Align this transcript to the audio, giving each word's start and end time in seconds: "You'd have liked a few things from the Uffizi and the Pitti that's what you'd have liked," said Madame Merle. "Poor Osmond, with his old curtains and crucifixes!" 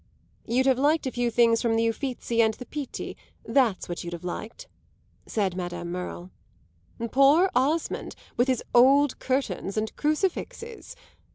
"You'd 0.47 0.65
have 0.65 0.79
liked 0.79 1.05
a 1.05 1.11
few 1.11 1.29
things 1.29 1.61
from 1.61 1.75
the 1.75 1.87
Uffizi 1.87 2.41
and 2.41 2.55
the 2.55 2.65
Pitti 2.65 3.15
that's 3.45 3.87
what 3.87 4.03
you'd 4.03 4.13
have 4.13 4.23
liked," 4.23 4.67
said 5.27 5.55
Madame 5.55 5.91
Merle. 5.91 6.31
"Poor 7.11 7.51
Osmond, 7.53 8.15
with 8.35 8.47
his 8.47 8.63
old 8.73 9.19
curtains 9.19 9.77
and 9.77 9.95
crucifixes!" 9.97 10.95